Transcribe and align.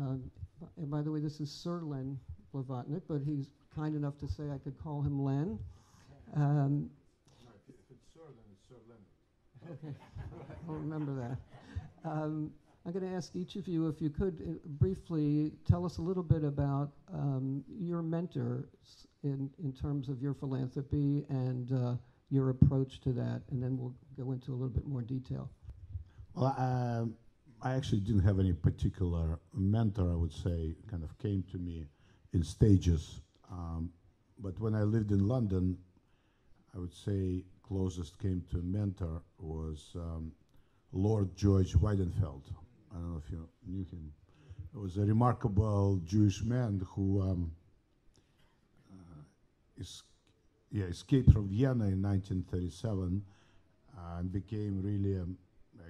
Um, 0.00 0.30
and 0.76 0.90
by 0.90 1.02
the 1.02 1.10
way, 1.10 1.20
this 1.20 1.40
is 1.40 1.50
Sir 1.50 1.80
Len 1.82 2.18
Blavatnik, 2.54 3.02
but 3.08 3.20
he's 3.24 3.50
kind 3.74 3.94
enough 3.94 4.18
to 4.18 4.28
say 4.28 4.44
I 4.50 4.58
could 4.58 4.78
call 4.82 5.02
him 5.02 5.22
Len. 5.22 5.58
Um, 6.36 6.90
if 7.68 7.74
it's 7.90 8.04
Sir, 8.14 8.20
then 8.26 8.44
it's 8.52 8.68
Sir 8.68 8.76
Leonard. 8.88 9.78
Okay, 9.84 9.94
I'll 10.68 10.74
remember 10.74 11.14
that. 11.14 12.08
Um, 12.08 12.52
I'm 12.84 12.92
going 12.92 13.08
to 13.08 13.14
ask 13.16 13.36
each 13.36 13.54
of 13.56 13.68
you 13.68 13.88
if 13.88 14.00
you 14.00 14.10
could 14.10 14.42
uh, 14.42 14.54
briefly 14.80 15.52
tell 15.68 15.84
us 15.86 15.98
a 15.98 16.02
little 16.02 16.22
bit 16.22 16.42
about 16.42 16.90
um, 17.12 17.62
your 17.68 18.02
mentors 18.02 19.06
in, 19.22 19.48
in 19.62 19.72
terms 19.72 20.08
of 20.08 20.20
your 20.20 20.34
philanthropy 20.34 21.24
and 21.28 21.72
uh, 21.72 21.94
your 22.28 22.50
approach 22.50 23.00
to 23.02 23.12
that, 23.12 23.42
and 23.50 23.62
then 23.62 23.78
we'll 23.78 23.94
go 24.16 24.32
into 24.32 24.50
a 24.52 24.54
little 24.54 24.68
bit 24.68 24.86
more 24.86 25.02
detail. 25.02 25.48
Well, 26.34 26.54
um, 26.58 27.14
I 27.64 27.74
actually 27.74 28.00
didn't 28.00 28.24
have 28.24 28.40
any 28.40 28.52
particular 28.52 29.38
mentor, 29.54 30.10
I 30.10 30.16
would 30.16 30.32
say, 30.32 30.74
kind 30.90 31.04
of 31.04 31.16
came 31.18 31.44
to 31.52 31.58
me 31.58 31.86
in 32.32 32.42
stages. 32.42 33.20
Um, 33.50 33.90
but 34.40 34.58
when 34.58 34.74
I 34.74 34.82
lived 34.82 35.12
in 35.12 35.28
London, 35.28 35.78
I 36.74 36.78
would 36.78 36.92
say 36.92 37.44
closest 37.62 38.18
came 38.18 38.42
to 38.50 38.58
a 38.58 38.62
mentor 38.62 39.22
was 39.38 39.92
um, 39.94 40.32
Lord 40.92 41.36
George 41.36 41.74
Weidenfeld. 41.74 42.42
I 42.90 42.94
don't 42.94 43.12
know 43.12 43.22
if 43.24 43.30
you 43.30 43.48
knew 43.66 43.84
him. 43.84 44.12
He 44.72 44.78
was 44.78 44.96
a 44.96 45.02
remarkable 45.02 46.00
Jewish 46.04 46.42
man 46.42 46.84
who 46.94 47.22
um, 47.22 47.52
uh, 48.90 49.22
is, 49.78 50.02
yeah, 50.72 50.86
escaped 50.86 51.32
from 51.32 51.48
Vienna 51.48 51.84
in 51.84 52.02
1937 52.02 53.22
uh, 53.96 54.18
and 54.18 54.32
became 54.32 54.82
really 54.82 55.14
a, 55.14 55.24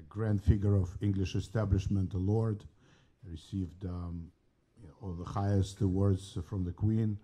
a 0.02 0.08
grand 0.08 0.42
figure 0.42 0.74
of 0.74 0.96
English 1.00 1.34
establishment, 1.34 2.14
a 2.14 2.18
lord. 2.18 2.64
Received 3.30 3.84
um, 3.84 4.30
you 4.80 4.88
know, 4.88 4.94
all 5.00 5.12
the 5.12 5.30
highest 5.30 5.80
awards 5.80 6.36
from 6.48 6.64
the 6.64 6.72
Queen. 6.72 7.18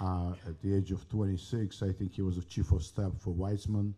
Uh, 0.00 0.32
at 0.46 0.60
the 0.60 0.74
age 0.74 0.92
of 0.92 1.08
26, 1.08 1.82
I 1.82 1.90
think 1.92 2.14
he 2.14 2.22
was 2.22 2.38
a 2.38 2.44
chief 2.44 2.70
of 2.72 2.82
staff 2.82 3.12
for 3.18 3.34
Weizmann, 3.34 3.94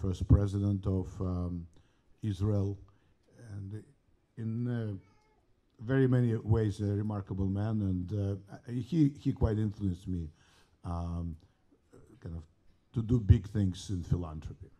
first 0.00 0.28
president 0.28 0.86
of 0.86 1.08
um, 1.20 1.66
Israel, 2.22 2.78
and 3.52 3.82
in 4.36 4.68
uh, 4.68 4.92
very 5.80 6.06
many 6.06 6.36
ways 6.36 6.80
a 6.80 6.84
remarkable 6.84 7.46
man. 7.46 7.80
And 7.82 8.06
uh, 8.12 8.70
he 8.70 9.12
he 9.18 9.32
quite 9.32 9.58
influenced 9.58 10.06
me, 10.06 10.28
um, 10.84 11.36
kind 12.20 12.36
of, 12.36 12.44
to 12.92 13.02
do 13.02 13.18
big 13.18 13.48
things 13.48 13.90
in 13.90 14.02
philanthropy. 14.02 14.73